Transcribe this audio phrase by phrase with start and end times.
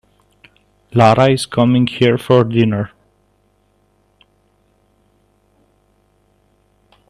[0.95, 2.89] Lara is coming here for dinner.